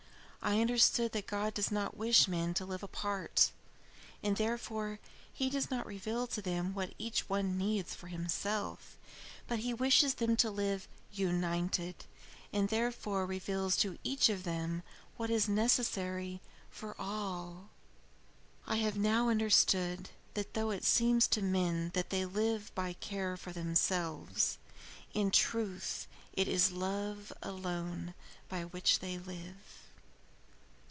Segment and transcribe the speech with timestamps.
[0.43, 3.51] "I understood that God does not wish men to live apart,
[4.23, 4.97] and therefore
[5.31, 8.97] he does not reveal to them what each one needs for himself;
[9.47, 12.05] but he wishes them to live united,
[12.51, 14.81] and therefore reveals to each of them
[15.15, 16.41] what is necessary
[16.71, 17.69] for all.
[18.65, 23.37] "I have now understood that though it seems to men that they live by care
[23.37, 24.57] for themselves,
[25.13, 28.15] in truth it is love alone
[28.49, 29.77] by which they live.